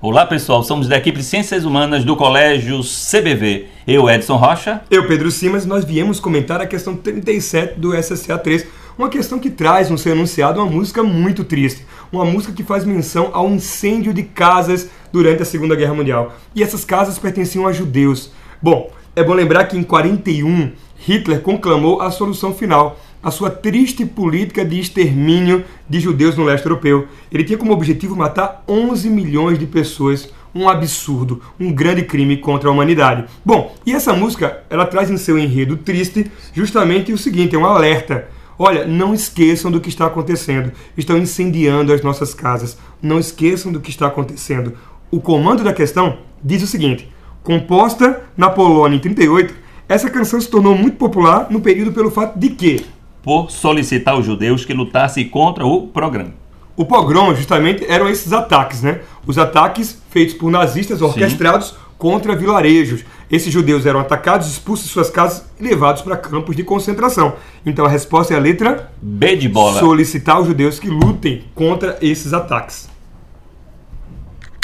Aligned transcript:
Olá 0.00 0.24
pessoal, 0.24 0.62
somos 0.62 0.86
da 0.86 0.96
equipe 0.96 1.18
de 1.18 1.24
Ciências 1.24 1.64
Humanas 1.64 2.04
do 2.04 2.14
Colégio 2.14 2.82
CBV. 2.82 3.66
Eu, 3.84 4.08
Edson 4.08 4.36
Rocha. 4.36 4.80
Eu, 4.88 5.08
Pedro 5.08 5.28
Simas, 5.28 5.66
nós 5.66 5.84
viemos 5.84 6.20
comentar 6.20 6.60
a 6.60 6.68
questão 6.68 6.94
37 6.94 7.80
do 7.80 7.92
SSA 8.00 8.38
3, 8.38 8.64
uma 8.96 9.08
questão 9.08 9.40
que 9.40 9.50
traz 9.50 9.90
no 9.90 9.98
seu 9.98 10.12
enunciado 10.12 10.60
uma 10.60 10.70
música 10.70 11.02
muito 11.02 11.42
triste, 11.42 11.84
uma 12.12 12.24
música 12.24 12.52
que 12.52 12.62
faz 12.62 12.84
menção 12.84 13.30
ao 13.32 13.48
incêndio 13.48 14.14
de 14.14 14.22
casas 14.22 14.88
durante 15.12 15.42
a 15.42 15.44
Segunda 15.44 15.74
Guerra 15.74 15.94
Mundial. 15.94 16.32
E 16.54 16.62
essas 16.62 16.84
casas 16.84 17.18
pertenciam 17.18 17.66
a 17.66 17.72
judeus. 17.72 18.30
Bom, 18.62 18.92
é 19.16 19.24
bom 19.24 19.34
lembrar 19.34 19.64
que 19.64 19.76
em 19.76 19.82
41 19.82 20.70
Hitler 20.96 21.40
conclamou 21.40 22.00
a 22.00 22.12
solução 22.12 22.54
final 22.54 23.00
a 23.22 23.30
sua 23.30 23.50
triste 23.50 24.04
política 24.04 24.64
de 24.64 24.78
extermínio 24.78 25.64
de 25.88 26.00
judeus 26.00 26.36
no 26.36 26.44
leste 26.44 26.66
europeu. 26.66 27.08
Ele 27.30 27.44
tinha 27.44 27.58
como 27.58 27.72
objetivo 27.72 28.16
matar 28.16 28.64
11 28.68 29.10
milhões 29.10 29.58
de 29.58 29.66
pessoas, 29.66 30.32
um 30.54 30.68
absurdo, 30.68 31.42
um 31.58 31.72
grande 31.72 32.04
crime 32.04 32.36
contra 32.36 32.68
a 32.68 32.72
humanidade. 32.72 33.24
Bom, 33.44 33.74
e 33.84 33.92
essa 33.92 34.12
música, 34.12 34.62
ela 34.70 34.86
traz 34.86 35.10
em 35.10 35.16
seu 35.16 35.38
enredo 35.38 35.76
triste 35.76 36.30
justamente 36.52 37.12
o 37.12 37.18
seguinte, 37.18 37.54
é 37.54 37.58
um 37.58 37.66
alerta. 37.66 38.28
Olha, 38.58 38.84
não 38.84 39.14
esqueçam 39.14 39.70
do 39.70 39.80
que 39.80 39.88
está 39.88 40.06
acontecendo. 40.06 40.72
Estão 40.96 41.16
incendiando 41.16 41.92
as 41.92 42.02
nossas 42.02 42.34
casas. 42.34 42.76
Não 43.00 43.18
esqueçam 43.18 43.70
do 43.70 43.80
que 43.80 43.90
está 43.90 44.08
acontecendo. 44.08 44.74
O 45.10 45.20
comando 45.20 45.62
da 45.62 45.72
questão 45.72 46.18
diz 46.42 46.62
o 46.62 46.66
seguinte: 46.66 47.08
composta 47.42 48.24
na 48.36 48.50
Polônia 48.50 48.96
em 48.96 49.00
38, 49.00 49.54
essa 49.88 50.10
canção 50.10 50.40
se 50.40 50.48
tornou 50.48 50.74
muito 50.74 50.96
popular 50.96 51.46
no 51.50 51.60
período 51.60 51.92
pelo 51.92 52.10
fato 52.10 52.38
de 52.38 52.50
que 52.50 52.84
por 53.28 53.50
solicitar 53.50 54.18
os 54.18 54.24
judeus 54.24 54.64
que 54.64 54.72
lutassem 54.72 55.28
contra 55.28 55.66
o 55.66 55.86
programa. 55.86 56.32
O 56.74 56.86
pogrom, 56.86 57.34
justamente, 57.34 57.84
eram 57.86 58.08
esses 58.08 58.32
ataques, 58.32 58.80
né? 58.80 59.02
Os 59.26 59.36
ataques 59.36 60.00
feitos 60.08 60.34
por 60.34 60.50
nazistas 60.50 61.02
orquestrados 61.02 61.68
Sim. 61.68 61.74
contra 61.98 62.34
vilarejos. 62.34 63.04
Esses 63.30 63.52
judeus 63.52 63.84
eram 63.84 64.00
atacados, 64.00 64.48
expulsos 64.48 64.86
de 64.86 64.92
suas 64.94 65.10
casas 65.10 65.44
e 65.60 65.62
levados 65.62 66.00
para 66.00 66.16
campos 66.16 66.56
de 66.56 66.64
concentração. 66.64 67.34
Então 67.66 67.84
a 67.84 67.88
resposta 67.90 68.32
é 68.32 68.38
a 68.38 68.40
letra 68.40 68.90
B 69.02 69.36
de 69.36 69.46
bola. 69.46 69.78
Solicitar 69.78 70.40
os 70.40 70.46
judeus 70.46 70.78
que 70.78 70.88
lutem 70.88 71.44
contra 71.54 71.98
esses 72.00 72.32
ataques. 72.32 72.88